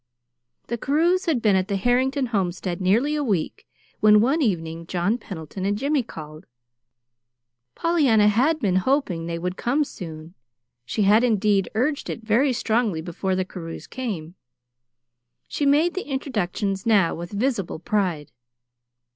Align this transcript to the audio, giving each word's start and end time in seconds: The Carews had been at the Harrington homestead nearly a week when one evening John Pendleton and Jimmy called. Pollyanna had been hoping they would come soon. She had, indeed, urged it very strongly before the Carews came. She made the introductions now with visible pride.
The 0.65 0.79
Carews 0.79 1.25
had 1.25 1.43
been 1.43 1.55
at 1.55 1.67
the 1.67 1.75
Harrington 1.75 2.25
homestead 2.25 2.81
nearly 2.81 3.13
a 3.13 3.23
week 3.23 3.67
when 3.99 4.19
one 4.19 4.41
evening 4.41 4.87
John 4.87 5.19
Pendleton 5.19 5.63
and 5.63 5.77
Jimmy 5.77 6.01
called. 6.01 6.47
Pollyanna 7.75 8.27
had 8.27 8.57
been 8.59 8.77
hoping 8.77 9.27
they 9.27 9.37
would 9.37 9.57
come 9.57 9.83
soon. 9.83 10.33
She 10.87 11.03
had, 11.03 11.23
indeed, 11.23 11.69
urged 11.75 12.09
it 12.09 12.23
very 12.23 12.51
strongly 12.51 13.01
before 13.01 13.35
the 13.35 13.45
Carews 13.45 13.85
came. 13.85 14.33
She 15.47 15.67
made 15.67 15.93
the 15.93 16.07
introductions 16.07 16.83
now 16.83 17.13
with 17.13 17.31
visible 17.31 17.77
pride. 17.77 18.31